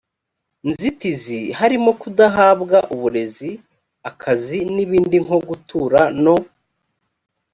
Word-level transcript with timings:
nzitizi 0.69 1.39
harimo 1.59 1.91
kudahabwa 2.01 2.77
uburezi 2.93 3.51
akazi 4.09 4.57
n 4.73 4.75
ibindi 4.85 5.17
nko 5.25 5.37
gutura 5.47 6.01
no 6.23 6.35